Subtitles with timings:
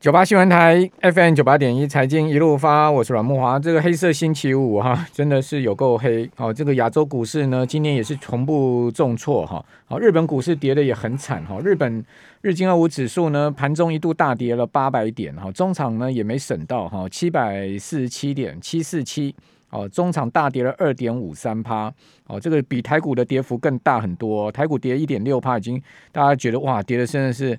[0.00, 3.58] 九八新闻台 FM 九八点一财经一路发，我是阮慕华。
[3.58, 6.50] 这个黑色星期五哈，真的是有够黑哦。
[6.50, 9.62] 这个亚洲股市呢，今天也是同步重挫哈。
[9.84, 11.60] 好，日本股市跌得也很惨哈。
[11.62, 12.02] 日本
[12.40, 19.34] 日经二五指数呢，盘中一度大跌了八百点哈，中场呢也没省到哈，七百四十七点七四七
[19.68, 21.92] 哦，中场大跌了二点五三趴
[22.26, 25.78] 哦，这个比台股的跌幅更大很多，台股跌一点六趴，已经
[26.10, 27.58] 大家觉得哇，跌的真的是。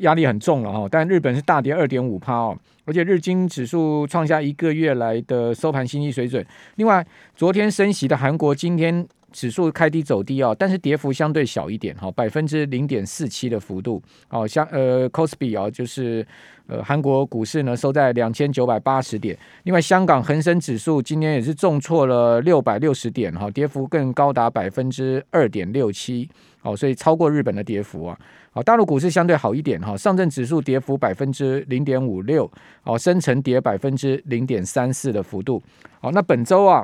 [0.00, 6.44] 压力很重了哈，但日本是大跌二点五趴哦，而且日经指数创下一个月来的收盘新低水准。
[6.76, 16.26] 另外，昨天升息的韩国今天指数开低走低哦，但是跌幅相对小一点哈，百分之零点四七的幅度哦，像呃 Kospi 啊，就是
[16.66, 19.36] 呃韩国股市呢收在两千九百八十点。
[19.64, 26.26] 另外，香港恒生指数今天也是重挫了六百六十点哈，跌幅更高达百分之二点六七
[26.62, 28.18] 哦，所以超过日本的跌幅啊。
[28.52, 32.50] 好，大陆股市相对好一点哈，上证指数跌幅百分之零点五六，
[32.84, 35.62] 哦，深成跌百分之零点三四的幅度。
[36.00, 36.82] 好，那本周啊，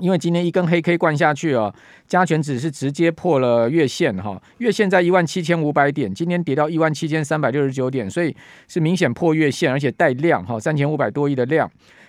[0.00, 1.74] 因为今天一根黑 K 灌下去啊，
[2.06, 8.34] 加权指是直接破了月线哈，月线在一万七千五百点，今天跌到一万七千三百六十九点，所以
[8.68, 11.68] 是明显破月线，而且带量哈，三千五百多亿的量。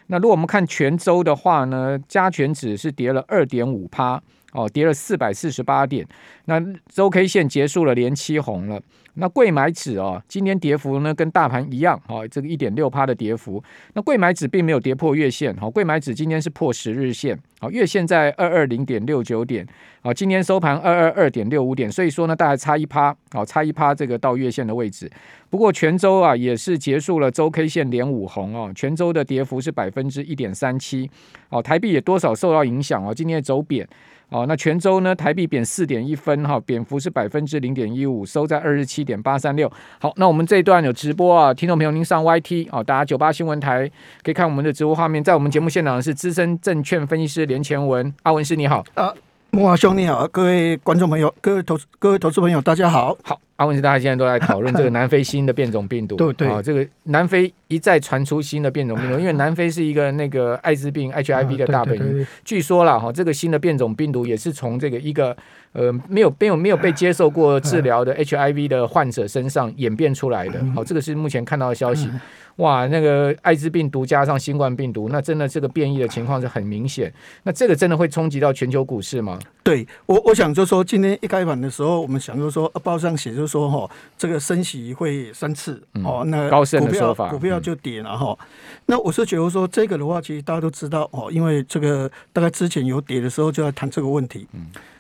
[0.09, 4.21] 那如果我们看全周的话呢，加权指是跌了二点五趴。
[4.51, 6.03] 哦，跌了四百四十八点，
[6.45, 8.81] 那周 K 线结束了连七红了。
[9.13, 13.63] 那贵买指哦，今天跌幅呢跟大盘一样，哦，这个一点六趴的跌幅。
[13.93, 19.63] 那贵买指并没有跌破月线，好，柜买指今天是破十日线，好，月线在二二零点六九点，
[20.01, 25.11] 好，今天收盘二二二点六五点，所以说呢，大概差一趴，好，差一趴这个到月线的位置。
[25.49, 31.09] 不过全周啊也是结束了周 K 线连五红哦，全周的跌幅是百分之一点三七，
[31.49, 33.87] 哦，台币也多少受到影响哦，今天走贬。
[34.29, 35.15] 哦，那全周呢？
[35.15, 39.67] 台币贬四点一分，哈，贬幅是百分之零点一五，收在二十七点八三六。
[39.99, 43.89] 好，那我们这一段有直播啊，听众朋友您上 YT 哦，大家九八新闻台
[44.21, 45.23] 可以看我们的直播画面。
[45.23, 48.85] 在我们节目现场的是资深证券分析师连前文，阿文师你好。
[48.93, 49.11] 啊，
[49.51, 53.17] 木华兄你好，各位观众朋友，各位投各位投资朋友，大家好。
[53.23, 57.53] 好，阿文师，大家现在都在讨论这个 南非新的变种病毒，对对，啊，这个南非。
[57.69, 65.37] 一再传出新的变种病毒， 因为南非是一个那个艾滋病 HIV 的大本营，据说啦哈，这个新的变种病毒也是从这个一个
[65.73, 70.59] 呃没有没有没有被接受过治疗的 HIV 的患者身上演变出来的。
[70.73, 72.09] 好，这个是目前看到的消息。
[72.55, 77.13] 哇，那个艾滋病毒加上新冠病毒，那真的这个变异的情况是很明显。
[77.43, 79.37] 那这个真的会冲击到全球股市吗？
[79.69, 83.87] 对我，我想就说今天一开盘的时候，我们想就说报上写就说哈，
[84.17, 87.59] 这个升息会三次哦，那高盛的说法，股票。
[87.59, 88.37] 就跌了哈，
[88.85, 94.47] 那我是觉得说这个的话，其实大家都知道哦，因为这个大概之前有跌的时候就要谈这个问题，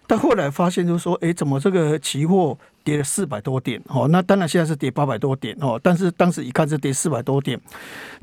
[0.09, 4.07] 但后来发现就是说，哎，怎么这个期货跌了四百多点哦？
[4.07, 7.61] 那当然现在是跌八百多点哦，但是当时一看是跌四百多点，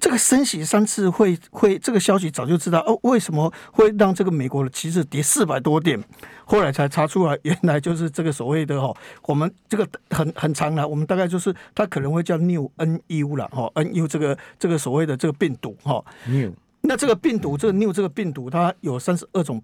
[0.00, 6.02] 这个升息三次会会这个消息早就知道哦，为什么会让这个美国的期指跌四百多点？
[6.44, 8.92] 后来才查出来，原来就是这个所谓的哈，
[9.22, 16.04] 我们这个很很长了，我们大概就是它可能会叫 New NU 了哈，NU 这个这个所谓的这个病毒哈。
[16.26, 19.62] New，那这个病毒这个 New 这个病毒它有三十二种，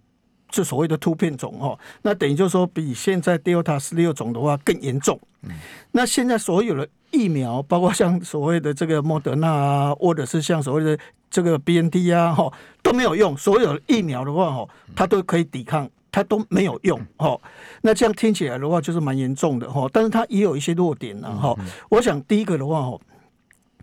[0.53, 1.77] 就所谓的突变种哈。
[2.03, 5.19] 那等于就是说比现在 Delta 十六种的话更严重。
[5.91, 10.97] 那现在所有的疫苗，包括像所谓的这个莫德纳啊，或者是像所谓的
[11.29, 12.53] 这个 BNT 啊哈，
[12.85, 13.37] 都没有用。
[13.37, 15.91] 所有的疫苗的话哈，它都可以抵抗。
[16.15, 17.41] 它都没有用哈，
[17.81, 21.57] 那这样听起来的话就是蛮严重的哈，但是它也有一些弱点呢哈。
[21.89, 23.01] 我想第一个的话哦，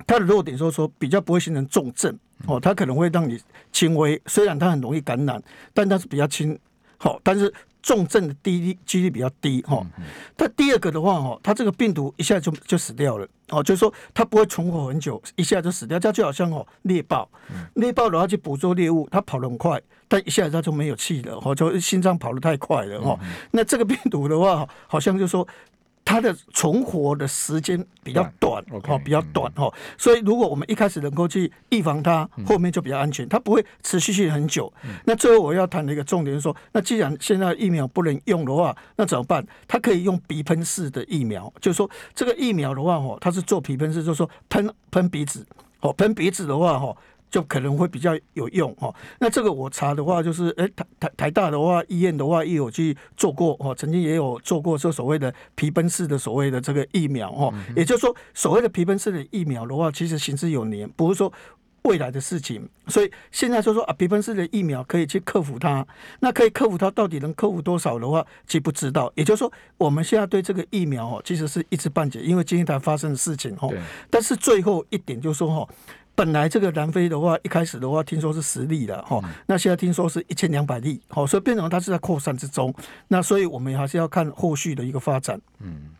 [0.05, 2.17] 它的弱点就是说比较不会形成重症
[2.47, 3.39] 哦，它可能会让你
[3.71, 5.41] 轻微，虽然它很容易感染，
[5.73, 6.57] 但它是比较轻
[6.97, 7.53] 好，但是。
[7.81, 9.81] 重症的低几率比较低哈，
[10.35, 17.27] 它第二个的话哈，它这个病毒一下就就死掉了哦，就是说它不会存活很久，一下就死掉，它就好像哦猎豹，
[17.75, 23.17] 猎豹的话去捕捉猎物，它跑得很快，但一下子它就没有气了哦，就心脏跑得太快了哈，
[23.51, 25.47] 那这个病毒的话，好像就是说。
[26.09, 34.73] 它的存活的时间比较短，哦比较短哈，所以如果我们一开始能够去预防它，后面就比较安全，它不会持续性很久。
[35.05, 39.45] 那最后我要谈的一个重点是说，那既然现在疫苗不能用的话，那怎么办？
[39.67, 45.45] 它可以用鼻喷式的疫苗，就是说这个疫苗的话，哈，它是做鼻喷式，就是说喷喷鼻子，
[45.81, 46.97] 哦，喷鼻子的话，哈。
[47.29, 61.31] 就可能会比较有用哈，那这个我查的话，就是诶台台台大的话，医院的话也有去做过哦，曾经也有做过这所谓的皮奔式的所谓的这个疫苗哦，也就是说所谓的皮奔式的疫苗的话，其实行之有年，不是说。
[61.83, 65.87] 未来的事情，所以现在就说啊，比方说的疫苗可以去克服它，
[66.19, 69.09] 那可以克服它，到底能克服多少的话，其实不知道。
[69.15, 73.73] 也就是说，我们现在对这个疫苗哦，其实是一知半解，因为今天才发生的事情哦。
[74.09, 75.73] 但是最后一点就是说哈，
[76.19, 82.73] 本来这个南非的话，一开始的话听说是十例的哈，那现在听说是一千两百例，好，所以变成它是在扩散之中。
[83.07, 85.39] 那所以我们还是要看后续的一个发展。
[85.59, 85.91] 嗯。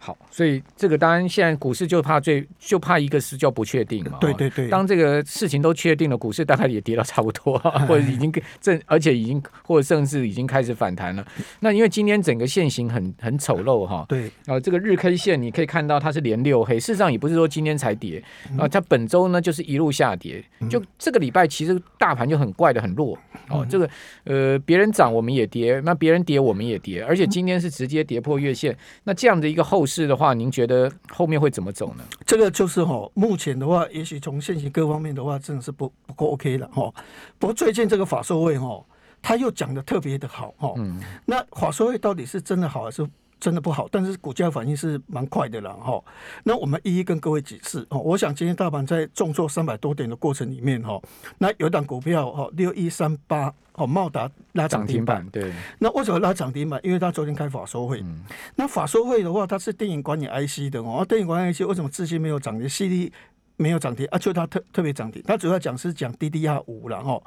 [0.00, 4.16] 好，所以这个当然现在股市就怕最就怕一个是叫不确定嘛。
[4.20, 4.68] 对对对。
[4.68, 7.58] 当这个事情都确定了，股市大概也跌到差不多，
[7.88, 11.26] 或者已经正，而且已经或者甚至已经开始反弹了。
[11.58, 14.06] 那因为今天整个线型很很丑陋哈。
[14.08, 14.30] 对。
[14.46, 18.22] 然后这个日 K 线你可以看到它是连六黑，事实上也不是说今天才跌
[18.56, 20.42] 啊，它本周呢就是一路下跌。
[20.70, 23.18] 就这个礼拜其实大盘就很怪的很弱
[23.48, 23.66] 哦。
[23.68, 23.90] 这个
[24.22, 28.76] 呃别人涨我们也跌，那别人跌我们也跌，而且今天是直接跌破月线。
[29.02, 29.87] 那这样的一个后。
[29.88, 32.04] 是的话，您觉得后面会怎么走呢？
[32.24, 36.92] 这个就是哈，目前的话，也许从现行各方面的话，真的是不不够 OK 了哈。
[37.38, 38.84] 不过最近这个法说会哈，
[39.22, 40.74] 他又讲的特别的好哈。
[40.76, 41.00] 嗯。
[41.24, 43.08] 那法说会到底是真的好还是
[43.40, 43.88] 真的不好？
[43.90, 46.02] 但是股价反应是蛮快的了哈。
[46.44, 47.98] 那我们一一跟各位解释哦。
[47.98, 51.00] 我想今天大盘在重挫三百多点的过程里面哈，
[51.38, 53.52] 那有档股票哈六一三八。
[53.74, 55.52] 哦，茂达拉涨停板，对。
[55.78, 56.80] 那为什么拉涨停板？
[56.82, 58.00] 因为它昨天开法收会。
[58.00, 58.24] 嗯、
[58.56, 61.06] 那法收会的话，它是电影管理 IC 的哦。
[61.08, 63.12] 电影管理 IC 为什么资金没有涨停？CD
[63.56, 64.18] 没有涨停啊？
[64.18, 65.22] 就它特特别涨停。
[65.24, 67.22] 它主要讲是讲 DDR 五了哈。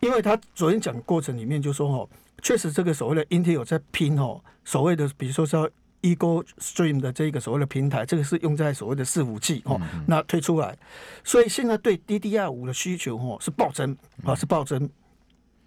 [0.00, 2.08] 因为它昨天讲过程里面就说哦，
[2.42, 5.68] 确实这个所谓的 Intel 有在拼哦，所谓的比如说说
[6.02, 9.80] Eagle Stream 的这个所谓的平台，这个是用在所谓的伺服器哦。
[10.06, 10.78] 那推出来，
[11.24, 14.88] 所以现在对 DDR 五的需求哦是暴增啊，是暴增。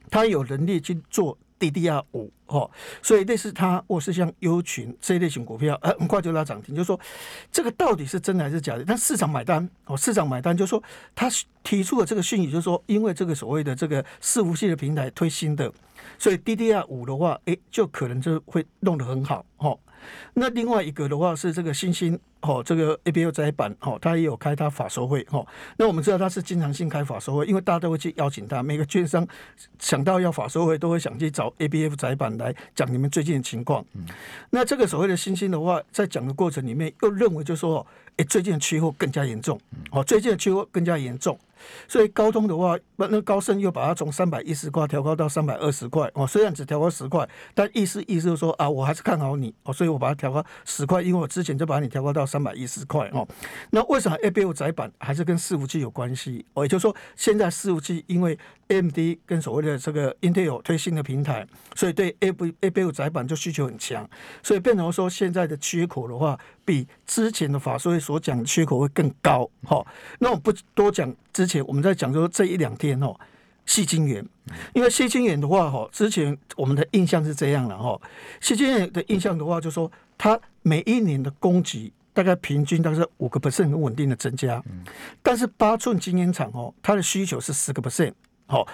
[0.09, 2.69] 他有能力去做 DDR 五哦，
[3.03, 6.73] 所以类似它或是像优群这一类型股票，呃，很快就拉涨停。
[6.73, 6.99] 就是说
[7.51, 8.83] 这个到底是真的还是假的？
[8.83, 10.81] 但市场买单哦，市场买单，就说
[11.13, 11.29] 他
[11.63, 15.71] 提出了这个讯息，就是说因为这个所谓的这个伺服器的平台推新的，
[16.17, 19.77] 所以 DDR 五的话，哎，就可能就会弄得很好哦。
[20.33, 25.45] 那另外一个的话是这个新兴哦，这个 A B U 载板哦，它也有开它法收会哦。
[25.77, 29.27] 那我们知道它是经常性开法收会，因为大家都会去邀请他，每个券商
[29.79, 33.85] 想到要法收会，都会想去找 A B F 载板来讲你们最近的情况。
[33.93, 34.05] 嗯、
[34.49, 37.85] 那这个所谓的新兴的话，在讲的过程里面又认为就是说，
[38.17, 39.59] 哎，最近的缺货更加严重，
[39.91, 41.37] 哦，最近的缺货更加严重。
[41.87, 46.25] 所以高通的话，那高盛又把它从三百一十块调高到三百二十块哦。
[46.25, 53.27] 虽然只调高十块，但意思意思就是说啊，我还是看好你哦，所以我把它调高十块，因为我之前就把你调高到三百一十块哦。
[53.71, 56.45] 那为什么 A B U 载板还是跟伺服器有关系？
[56.53, 58.37] 哦，也就是说，现在伺服器因为
[58.69, 64.09] A M D 跟所谓的这个 Intel 推新的平台，所以对 A B A B U 载板就需求很强，
[64.43, 69.49] 所以变成说现在的缺口的话，比之前的法说会所讲的缺口会更高。
[69.63, 69.85] 好，
[70.19, 73.15] 那我不多讲之前我们在讲说这一两天哦，
[73.65, 74.25] 细晶圆，
[74.73, 77.99] 因为细晶圆的话哈，之前我们的印象是这样了哈，
[78.39, 84.63] 细晶圆的印象的话，就说它每一年的供给大概平均大概是五个 percent 很稳定的增加，
[85.21, 88.13] 但是八寸晶圆厂哦，它的需求是十个 percent，
[88.47, 88.67] 好，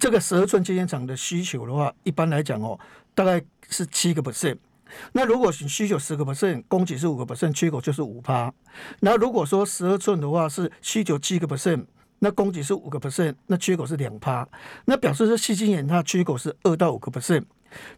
[0.00, 2.78] 这个十二寸晶圆厂的需求的话，一般来讲哦，
[3.14, 4.56] 大概是七个 percent。
[5.12, 8.52] 那如果是需求十个 percent，供给是五个 percent，缺口就是五趴。
[9.00, 11.84] 那如果说十二寸的话是需求七个 percent，
[12.18, 14.46] 那供给是五个 percent，那缺口是两趴。
[14.84, 17.44] 那表示说细晶圆它缺口是二到五个 percent。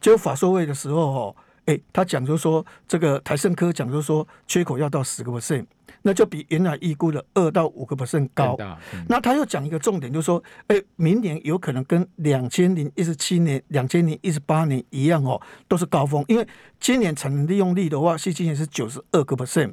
[0.00, 5.66] 就法说位的时候哦，诶，他讲就说这个台盛科讲就说缺口要到十个 percent。
[6.03, 8.56] 那就比原来预估的二到五个 percent 高。
[9.09, 16.25] 那他又讲一个重点，就是说，哎，明年有可能跟两千零一十七年、两千零一十八年一样哦，都是高峰。
[16.28, 16.47] 因为
[16.81, 19.73] 今年产能利用率的话，是今年是九十二个 percent，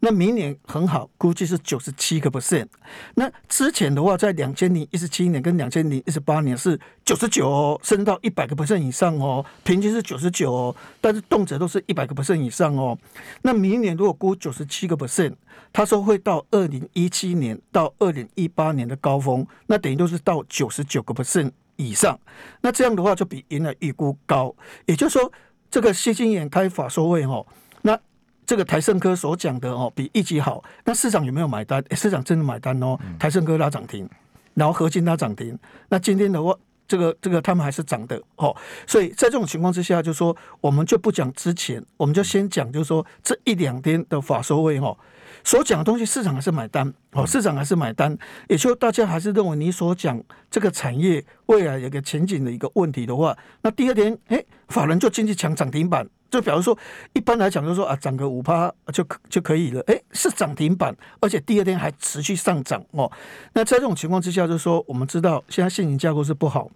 [0.00, 2.66] 那明年很好，估计是九十七个 percent。
[3.14, 12.96] 那之前的话，在两千零一十七年跟两千零一十八年是九十九哦，升到一百个 percent 以上哦，平均是九十九哦，但是动辄都是一百个 percent 以上哦。
[13.42, 15.34] 那明年如果估九十七个 percent。
[15.72, 22.18] 他说会到二零一七年到二零一八年的高峰，那等于都是到九十九个 percent 以上。
[22.60, 24.54] 那这样的话就比原来预估高。
[24.86, 25.32] 也就是说，
[25.70, 27.46] 这个矽晶圆开法说会哦，
[27.82, 27.98] 那
[28.44, 30.62] 这个台盛科所讲的哦比预期好。
[30.84, 31.82] 那市场有没有买单？
[31.92, 32.98] 市场真的买单哦。
[33.18, 34.08] 台盛科拉涨停，
[34.54, 35.58] 然后合金拉涨停。
[35.88, 36.54] 那今天的话，
[36.92, 38.54] 这个这个他们还是涨的哦。
[38.86, 44.94] 所以在这种情况之下，就是说我们就不讲之前，我们就先讲，就是说这一两天的法收会哦。
[45.42, 48.16] 所讲的东西，市场还是买单哦，市场还是买单，
[48.48, 56.78] 也就大家还是认为你所讲这个产业未来有个前景的一个问题的话，那第二天，哎，法人就进去抢涨停板，就比如说，
[57.14, 59.82] 一般来讲，就说啊，涨个五趴就可就可以了。
[59.88, 63.10] 哎，是涨停板，而且第二天还持续上涨哦。
[63.54, 66.70] 那在这种情况之下，就是说，我们知道现在现行架构是不好，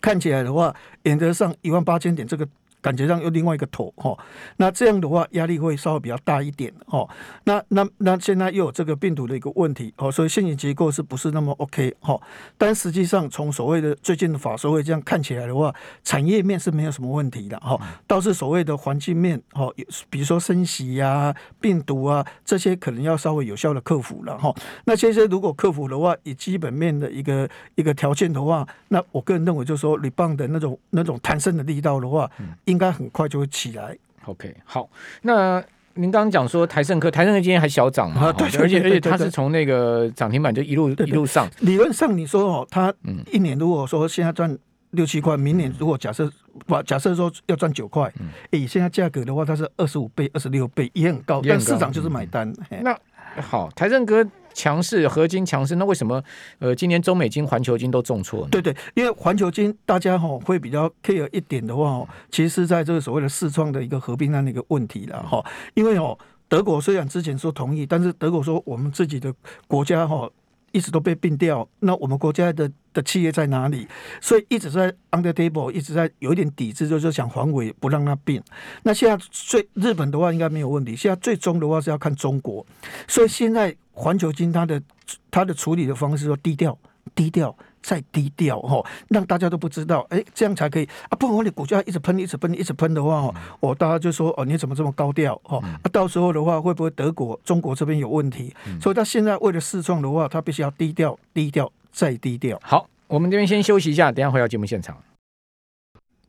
[0.00, 2.48] 看起来的话，演得上一万八千点这个。
[2.80, 4.16] 感觉上又另外一个头哈，
[4.58, 7.08] 那这样的话压力会稍微比较大一点哦。
[7.44, 12.18] 那那那现在又有这个病毒的一个问题哦，所以现行结构是不是那么 OK 哈？
[12.56, 19.74] 但实际上从所谓的最近的法说会这样看起来的话，产业面是没有什么问题的哈，倒是所谓的环境面哦，
[20.08, 24.54] 比如说升息呀、病毒啊这些可能要稍微有效的克服了哈。
[24.84, 32.30] 那这些如果克服的话，以基本面的一个一个条件的话，那我个人认为就是说，rebound 的那种那种弹升的力道的话。
[32.68, 33.96] 应该很快就会起来。
[34.26, 34.88] OK，好。
[35.22, 35.62] 那
[35.94, 38.26] 您刚刚讲说台盛科，台盛科今天还小涨嘛？
[38.26, 41.48] 啊，对，而且而且它是从那个涨停板就一路一路上。
[41.60, 42.94] 理论上你说哦，它
[43.32, 44.56] 一年如果说现在赚
[44.90, 46.30] 六七块，明年如果假设
[46.66, 48.12] 把假设说要赚九块，
[48.50, 52.52] 以现在价格的话，它是二十五倍、二十六倍，也很高，但市场就是买单。
[52.82, 52.96] 那
[53.40, 54.24] 好，台盛科。
[54.58, 56.20] 强势，合金强势，那为什么
[56.58, 58.48] 呃今年中美金、环球金都重挫呢？
[58.50, 65.40] 对对，因为环球金大家哈会比较 care 一点的话，其实是在这个所谓的四创的一个合并案的一个问题了哈。
[65.74, 69.32] 因为哦，德国虽然之前说同意，但是德国说我们自己的
[69.68, 70.28] 国家哈。
[70.70, 73.88] 一直都被并掉，那我们国家的的企业在哪里？
[74.20, 78.40] 所以一直在 under table，一直在有一点抵制，就是想防伪不让它并。
[78.82, 82.64] 那现在最日本的话应该没有问题，现在最终的话是要看中国。
[83.08, 84.80] 所以现在环球金它的
[85.30, 86.78] 它的处理的方式说低调，
[87.14, 87.54] 低调。
[87.80, 91.16] 再低调哈，让大家都不知道，哎，这样才可以啊！
[91.16, 95.58] 不然我你股价一直喷，一直喷，一直喷的话哦，我大家就说哦，你怎么这么高调哦？
[95.58, 98.52] 啊，到时候的话会不会德国、中国这边有问题？
[98.82, 102.60] 所以他现在为了试创的话，他必须要低调、低调再低调。
[102.62, 104.98] 好，我们这边先休息一下，等下回到节目现场。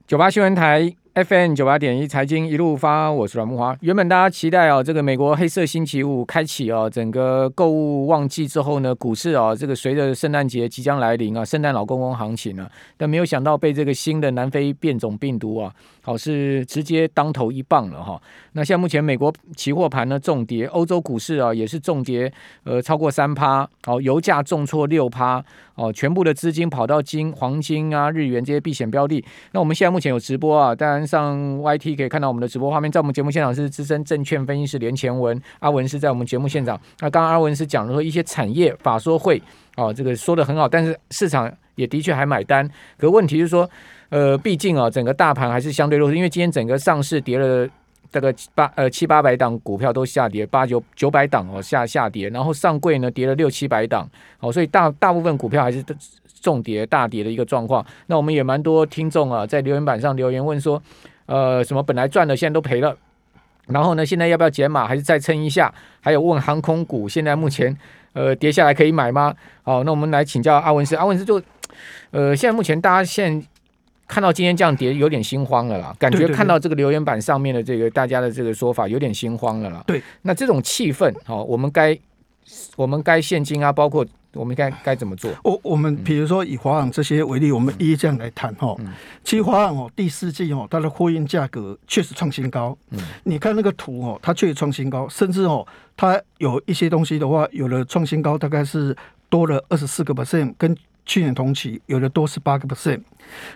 [0.07, 0.95] 九八新闻台。
[1.15, 3.75] FM 九八点一财经一路发，我是阮木华。
[3.81, 15.73] 原本大家期待哦，这个美国黑色星期五开启哦，整个购物旺季之后呢，股市啊，这个随着圣诞节即将来临啊，圣诞老公公行情啊，但没有想到被这个新的南非变种病毒啊，
[16.03, 18.21] 好是直接当头一棒了哈。
[18.53, 22.31] 那现在目前美国期货盘呢重跌，欧洲股市啊也是重跌，
[22.63, 25.43] 呃超过三趴，好油价重挫六趴，
[25.75, 29.23] 哦全部的资金跑到金、黄金啊、日元这些避险标的。
[29.51, 31.09] 那我们现在目前有直播啊，但然。
[31.09, 36.79] 上 YT 可以看到我们的直播画面，在我们节目现场是资深证券分析师连前文，阿文是在我们节目现场。
[36.99, 39.41] 那刚刚阿文是讲了说一些产业法说会，
[39.75, 42.69] 哦，这个说的很好，但是市场也的确还买单。
[42.95, 43.67] 可问题是说，
[44.09, 47.67] 呃，毕竟啊，整个大盘还是相对弱势，因为今天整个上市跌了
[48.11, 54.07] 这个八呃七八百档股票都下跌，八九九百档哦下下跌，然后上柜呢跌了六七百档，
[54.39, 55.83] 哦，所以大大部分股票还是。
[56.41, 60.81] 重跌大跌的一个状况，那我们也蛮多听众啊，在留言板上留言问说，
[61.25, 62.95] 呃，什么本来赚的现在都赔了，
[63.67, 65.73] 然后呢，现在要不要减码，还是再撑一下？
[66.01, 67.75] 还有问航空股现在目前
[68.13, 69.33] 呃跌下来可以买吗？
[69.63, 71.41] 好，那我们来请教阿文师，阿文师就
[72.11, 73.47] 呃，现在目前大家现在
[74.07, 79.83] 看到今天这样跌，有点心慌了啦，感觉看到这个留言板上面的这个大家的这个说法，有点心慌了啦。
[79.85, 81.97] 对，那这种气氛，好，我们该
[82.75, 84.05] 我们该现金啊，包括。
[84.33, 85.31] 我们该该怎么做？
[85.43, 88.75] 我我们比如说以华航这些为例，我们一一这样来谈哈。
[89.23, 92.77] 其实华航哦，第四季哦，它的货运价格确实创新高。
[92.91, 95.65] 嗯，你看那个图哦，它确实创新高，甚至哦，
[95.97, 98.95] 它有一些东西的话，有的创新高，大概是
[99.29, 103.01] 多了二十四个 percent，跟去年同期有的多十八个 percent。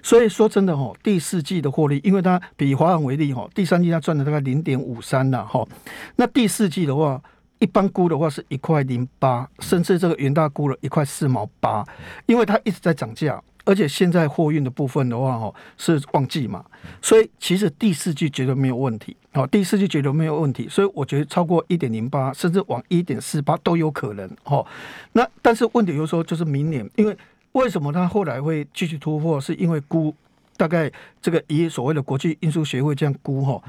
[0.02, 5.64] 所以说真的哦，第四季的获利，因为它比华航为例哈，第三季它赚了大概零点五三了哈。
[6.16, 7.22] 那第四季的话。
[7.64, 11.82] 一般估的话是一块零八，甚至这个元大估了一块四毛八，
[12.26, 16.66] 因为它一直在涨价，而且现在货运的部分的话，哦是旺季嘛，
[17.02, 24.68] 所以其实第四季绝对没有问题，哦，第四季绝对没有问题，所以我觉得超过一点零八，甚至往一点四八都有可能，哦，
[25.14, 27.18] 那但是问题就是说，就是明年，因为
[27.54, 30.14] 为什么它后来会继续突破，是因为估
[30.58, 30.92] 大概
[31.22, 33.64] 这个以所谓的国际运输协会这样估，哈。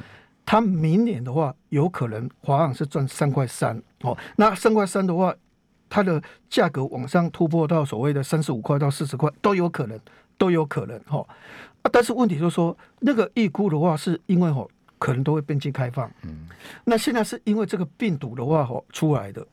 [0.46, 4.16] 它明年的话，有可能华航是赚三块三哦。
[4.36, 5.34] 那三块三的话，
[5.88, 9.98] 它的价格往上突破到所谓的三十五块到四十块都有可能，
[10.36, 11.26] 都有可能哈。
[11.82, 16.10] 啊，但是问题就是说，那个预估的话，是因为哦，可能都会边境开放。
[16.22, 16.46] 嗯。
[16.84, 19.46] 那现在是因为这个病毒的话哦出来的。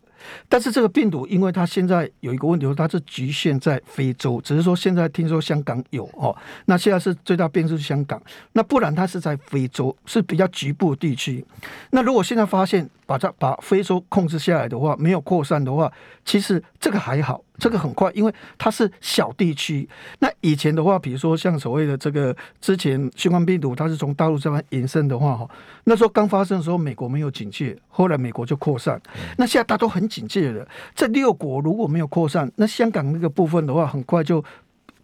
[0.47, 6.35] 但是这个病毒，因为它现在有一个问题，它是局限在非洲，只是说现在听说香港有哦，
[6.65, 8.21] 那现在是最大变数是香港，
[8.53, 11.45] 那不然它是在非洲，是比较局部地区。
[11.91, 15.91] 那如果现在发现把它把非洲控制下来的话，没有扩散的话，
[16.23, 19.87] 其实这个还好，这个很快，因为它是小地区。
[20.19, 25.45] 那以前的话，比如说像所谓的这个之前新冠病毒，它是从大陆这边延伸的话，哈，
[25.83, 29.01] 那时候刚发生的时候，美国没有警戒，后来美国就扩散。
[29.37, 30.65] 那现在大家都很警戒了，
[30.95, 34.41] 这六国如果没有扩散，那香港那个部分的话，很快就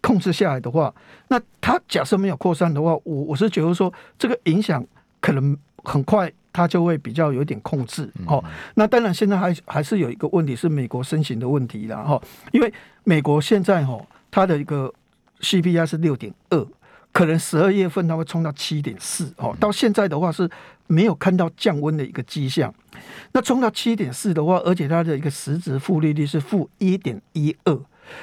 [0.00, 0.94] 控制下来的话，
[1.28, 4.82] 那它假设没有扩散的话，我我是觉得说这个影响
[5.20, 6.32] 可能很快。
[6.58, 8.42] 它就会比较有点控制哦。
[8.74, 12.20] 那当然，现在还还是有一个问题是美国升息的问题了哈。
[12.50, 12.72] 因为
[13.04, 13.96] 美国现在哈，
[14.28, 14.92] 它的一个
[15.40, 16.66] CPI 是六点二，
[17.12, 19.56] 可能十二月份它会冲到七点四哦。
[19.60, 20.50] 到现在的话是
[20.88, 22.74] 没有看到降温的一个迹象。
[23.30, 27.80] 那冲到七点四的话，而且它的一个实质负利率是负一点一二。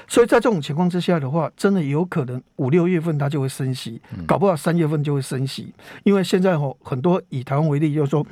[0.07, 5.73] 所以在这种情况之下的话，真的有可能五六月份它就会升息，搞不好三月份就会升息，
[6.03, 8.25] 因为现在吼很多以台湾为例，就是说。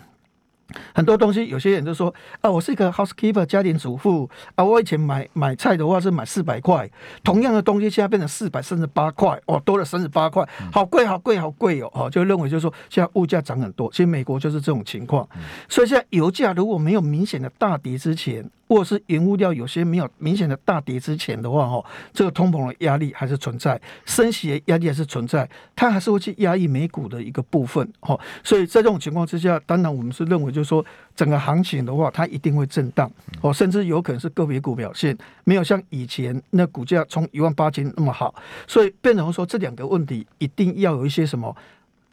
[0.95, 6.89] 很多东西，有些人就说啊，我是一个 housekeeper 家庭主妇啊，我以前买买菜的话是买四百块，
[7.23, 15.27] 同样的东西现在变成四百三十八块，哦，多了三十八块，好贵好贵好贵哦，哦，就认为就是说现在物价涨很多，其实美国就是这种情况，
[15.69, 18.49] 所以现在油价如果没有明显的大跌之前。
[18.73, 28.19] 或者是延误掉有些没有明显的大跌之前的话，哈，这个通膨的压力还是存在，升息的压力还是存在，它还是会去压抑美股的一个部分，哈。
[28.43, 30.83] 所以在这种情况之下，当然我们是认为，就是说
[31.15, 33.11] 整个行情的话，它一定会震荡，
[33.41, 38.33] 哦，甚至有可能是个别股表现没有像以前那股价从一万八千那么好，
[38.65, 41.55] 所以变成说这两个问题一定要有一些什么，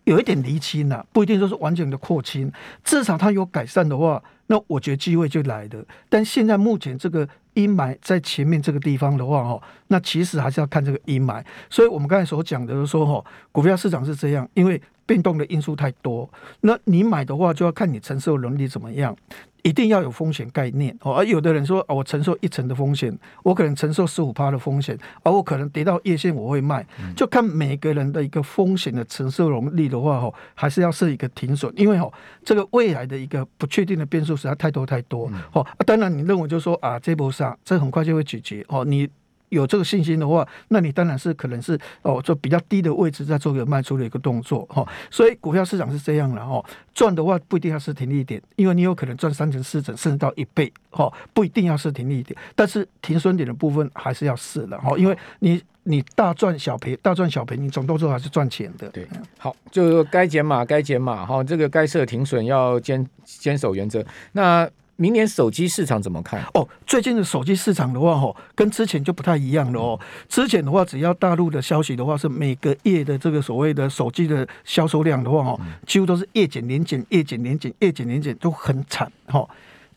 [0.04, 2.50] 有一点厘清呐，不一定说是完全的扩清，
[2.84, 4.22] 至少它有改善的话。
[4.46, 11.40] 那我觉得机会就来了，但现在目前这个阴霾在前面这个地方的话，哦，那其实还是要看这个阴霾。
[11.70, 16.28] 所以我们刚才所讲的，就是说，哈，股票市场是这样，因为变动的因素太多，
[16.62, 19.16] 那你买的话就要看你承受能力怎么样。
[19.62, 26.86] 一定要有风险概念哦，而有的人说，我承受一成的风险，我可能承受十五趴的风险，而我可能跌到夜线我会卖，
[27.16, 32.12] 就看每个人的一个风险的承受能力的话，哦，还是要设一个停损，因为哦，
[32.44, 35.66] 这个未来的一个不确定的变数实在太多太多哦。
[35.86, 39.08] 当然，你认为就是说啊，这波杀，这很快就会解决哦，你。
[39.50, 44.84] 有这个信心的话，那你当然是可能是哦，做比较低的位置在做一个卖出的一个动作哈。
[45.10, 46.64] 所以股票市场是这样了哈，
[46.94, 58.88] 赚的话不一定要是停利点，因为你有可能赚三成、四成，甚至到一倍哈，不一定要是停利点，但是停损点的部分还是要试的哈，因为你你大赚小赔，大赚小赔，你总动作还是赚钱的。
[58.90, 64.04] 对，好，就该减码该减码哈，这个该设停损要坚坚守原则。
[64.32, 64.68] 那
[65.00, 66.44] 明年手机市场怎么看？
[66.52, 69.98] 哦，最近的手机市场的话，哦，跟之前就不太一样了哦。
[70.28, 79.48] 之前的话，只要大陆的消息的话，是每个月的这个所谓的手机的销售量的话，哦，几乎都是月减年减，月减年减，月减年减，都很惨，哈。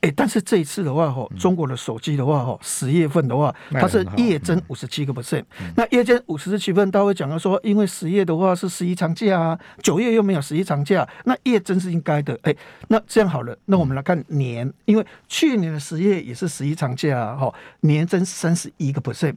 [0.03, 5.45] 哎，但是这一次的话，哈，中国的手机的话，哈，十月份的话，它是月增五十七个 percent。
[5.77, 12.37] 那月增五十七分，他会讲到说，因为十月的话是十一长假啊，九月又没有十一长假，那月增是应该的。
[12.41, 12.53] 哎，
[12.89, 19.35] 那这样好了，那我们来看年，因为去年的十月也是十一长假啊，哈，年增三十一个 percent，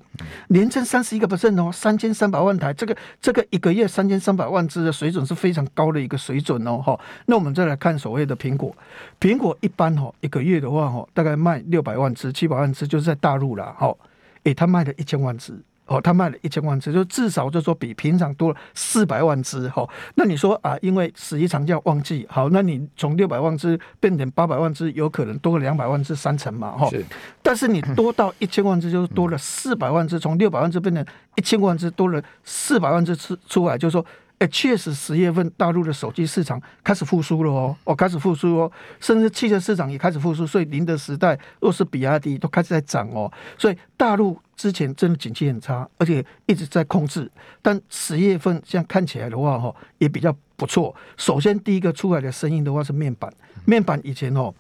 [0.49, 6.99] 年增三十一个 percent 哦，三千三百万台，这个这个一个月三千三百万只的水准是非常高的一个水准哦，哈。
[7.27, 8.75] 那我们再来看所谓的苹果，
[9.21, 10.56] 苹果一般哈一个月。
[10.61, 13.95] 的话哈，大概卖六百万只、七百万只，就是在大陆了哈。
[14.45, 15.53] 诶，他卖了一千万只
[15.87, 19.89] 哦，他卖了一千万只，就至少就说比平常多了四百万只哈。
[20.15, 26.89] 那你说啊，因为十一长假旺季，好，那你从六百万只变成八百万只，有可能多个两百万只，三成嘛哈。
[27.43, 31.05] 但是你多到一千万只，就是多了四百万只，从六百万只变成
[31.37, 34.05] 一千万只，多了四百万只出出来，就是说。
[34.39, 47.31] 哎，确实，十月份大陆的手机市场开始复苏了哦，哦，开始复苏哦，甚至汽车市场也开始复苏，所以宁德时代、若是比亚迪都开始在涨哦，所以大陆之前真的景气很差，而且一直在控制，
[47.63, 50.95] 但十月份这样看起来的话，哈，也比较不错。
[51.17, 53.33] 首先第一个出来的声音的话是面板，
[53.65, 54.53] 面板以前哦。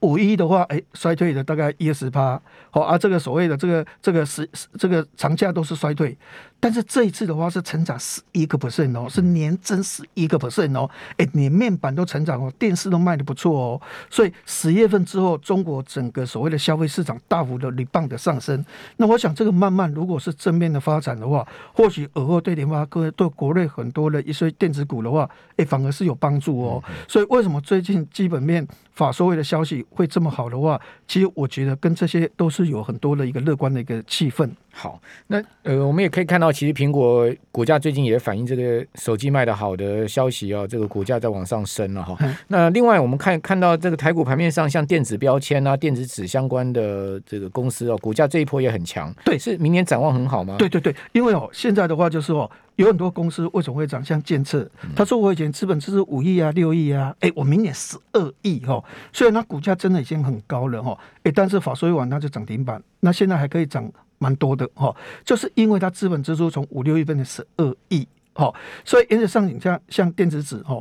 [0.00, 2.40] 五一的话，哎，衰退的大概一二十趴，
[2.72, 4.44] 好，啊这个所谓的这个这个十
[4.76, 6.18] 这个长假都是衰退，
[6.62, 18.64] 但是这一次的话是成长十一个 percent 哦，是年增十一个 percent 哦，哎，连面板都成长哦，电视都卖得不错哦，所以十月份之后，中国整个所谓的消费市场大幅的 rebound 的上升，
[18.98, 34.48] 那我想这个慢慢如果是正面的发展的话，或许尔后对联发科对国内很多的一些电子股的话，哎，反而是有帮助哦，所以为什么最近基本面法说会的消息会这么好的话，其实我觉得跟这些都是有很多的一个乐观的一个气氛。
[34.74, 42.16] 好，那呃，我们也可以看到，其实苹果股价最近也反映这个手机卖的好的消息哦，这个股价在往上升了哈。
[42.20, 49.14] 嗯、那另外，我们看看到这个台股盘面上，像电子标签啊、电子纸相关的这个公司哦，股价这一波也很强。
[49.26, 50.56] 对，是明年展望很好吗？
[50.58, 54.02] 对对对，因为哦，现在的话就是哦，有很多公司为什么会涨？
[54.02, 58.82] 像建策，他说我以前资本支出五亿啊、六亿啊，哎，我明年十二亿哦，
[59.12, 63.92] 虽然它股价真的已经很高了哈，哎，但是法说一晚它就涨停板，那现在还可以涨。
[64.22, 68.54] 蛮多的哈，就是因为它资本支出从五六亿变成十二亿，哈，
[68.84, 70.80] 所以因此上影像像电子纸哈，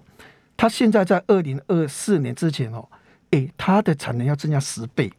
[0.56, 2.88] 它现在在二零二四年之前哦，
[3.32, 5.12] 诶，它的产能要增加十倍，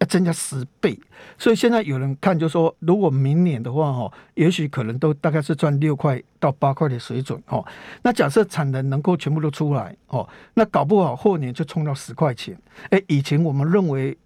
[0.00, 0.98] 要增加十倍，
[1.38, 7.64] 所以现在有人看就说，如果明年的话哈，也许可能都大概是赚六块到八块的水准哈。
[8.02, 12.60] 那假设产能能够全部都出来哦，那搞不好后年就冲到十块钱。
[12.90, 14.18] 诶，以前我们认为。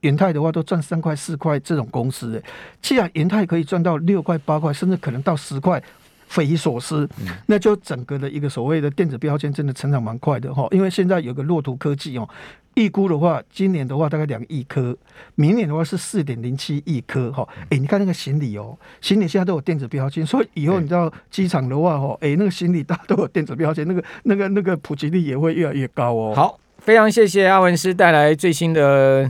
[0.00, 5.82] 元泰的话都赚三块四块这种公司，哎，既然元泰可以赚到六块八块，甚至可能到十块，
[6.28, 7.08] 匪夷所思。
[7.20, 10.68] 嗯、那就整个的一个所谓的电子标签真的成长蛮快的哈。
[10.70, 12.28] 因为现在有个洛图科技哦，
[12.74, 14.96] 预估的话，今年的话大概两亿颗，
[15.34, 17.46] 明年的话是四点零七亿颗哈。
[17.62, 26.34] 哎、欸，你看那个行李哦，行李现在都有电子标签，所以以后你知道机场的话哦，哎、欸，那个行李大家都有电子标签，那个那个那个普及率也会越来越高哦。
[26.36, 29.28] 好，非常谢谢阿文师带来最新的。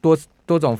[0.00, 0.76] 多多种。